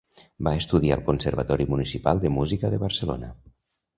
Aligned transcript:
Va 0.45 0.53
estudiar 0.61 0.95
al 0.95 1.03
Conservatori 1.09 1.67
Municipal 1.75 2.21
de 2.25 2.33
Música 2.39 2.71
de 2.75 2.83
Barcelona. 2.87 3.33